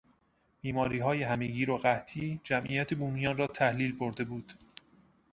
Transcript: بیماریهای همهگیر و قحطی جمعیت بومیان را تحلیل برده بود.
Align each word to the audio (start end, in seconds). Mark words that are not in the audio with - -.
بیماریهای 0.61 1.23
همهگیر 1.23 1.71
و 1.71 1.77
قحطی 1.77 2.41
جمعیت 2.43 2.93
بومیان 2.93 3.37
را 3.37 3.47
تحلیل 3.47 3.91
برده 3.97 4.23
بود. 4.23 4.53